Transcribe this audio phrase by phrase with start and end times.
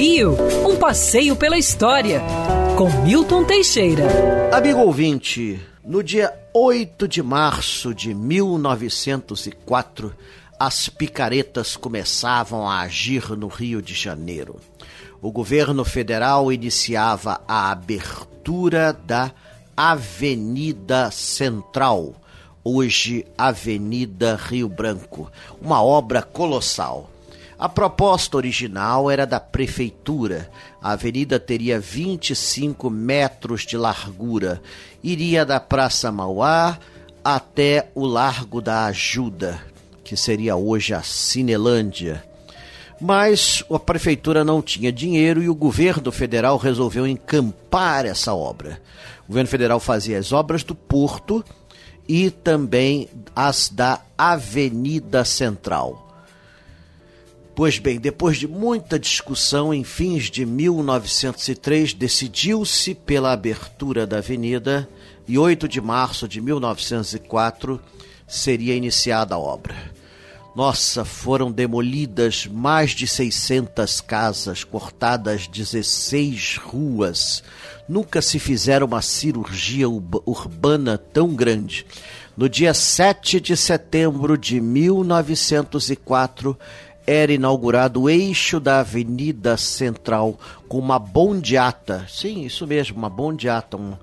[0.00, 2.22] Rio, um passeio pela história,
[2.76, 4.04] com Milton Teixeira.
[4.52, 10.14] Amigo ouvinte, no dia 8 de março de 1904,
[10.56, 14.60] as picaretas começavam a agir no Rio de Janeiro.
[15.20, 19.32] O governo federal iniciava a abertura da
[19.76, 22.14] Avenida Central,
[22.62, 25.28] hoje Avenida Rio Branco,
[25.60, 27.10] uma obra colossal.
[27.58, 30.48] A proposta original era da prefeitura.
[30.80, 34.62] A avenida teria 25 metros de largura,
[35.02, 36.78] iria da Praça Mauá
[37.24, 39.60] até o Largo da Ajuda,
[40.04, 42.24] que seria hoje a Cinelândia.
[43.00, 48.80] Mas a prefeitura não tinha dinheiro e o governo federal resolveu encampar essa obra.
[49.24, 51.44] O governo federal fazia as obras do porto
[52.08, 56.07] e também as da Avenida Central.
[57.58, 64.88] Pois bem, depois de muita discussão, em fins de 1903, decidiu-se pela abertura da avenida
[65.26, 67.80] e 8 de março de 1904
[68.28, 69.74] seria iniciada a obra.
[70.54, 77.42] Nossa, foram demolidas mais de 600 casas, cortadas 16 ruas.
[77.88, 81.84] Nunca se fizera uma cirurgia urbana tão grande.
[82.36, 86.56] No dia 7 de setembro de 1904,
[87.08, 92.04] era inaugurado o eixo da Avenida Central com uma bondeata.
[92.06, 93.94] Sim, isso mesmo, uma bondeata, um,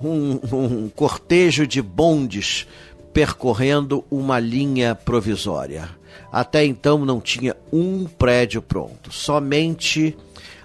[0.00, 2.66] um, um cortejo de bondes
[3.12, 5.88] percorrendo uma linha provisória.
[6.32, 9.12] Até então não tinha um prédio pronto.
[9.12, 10.16] Somente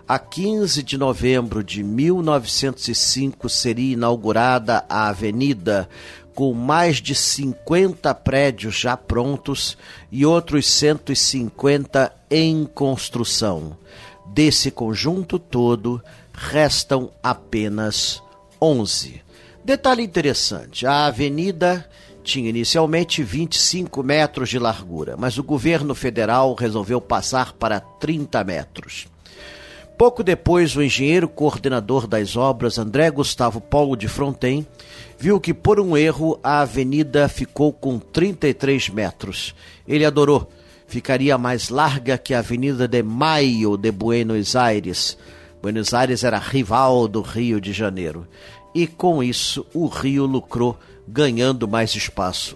[0.08, 5.90] a 15 de novembro de 1905 seria inaugurada a avenida
[6.34, 9.78] com mais de 50 prédios já prontos
[10.10, 13.76] e outros 150 em construção.
[14.28, 16.02] Desse conjunto todo,
[16.34, 18.22] restam apenas
[18.62, 19.22] 11.
[19.66, 21.90] Detalhe interessante: a avenida
[22.24, 29.08] tinha inicialmente 25 metros de largura, mas o governo federal resolveu passar para 30 metros.
[29.98, 34.66] Pouco depois, o engenheiro coordenador das obras, André Gustavo Paulo de Fronten,
[35.18, 39.56] viu que por um erro a avenida ficou com 33 metros.
[39.88, 40.48] Ele adorou.
[40.86, 45.18] Ficaria mais larga que a Avenida de Maio de Buenos Aires.
[45.62, 48.28] Buenos Aires era rival do Rio de Janeiro.
[48.76, 52.56] E com isso, o Rio lucrou ganhando mais espaço.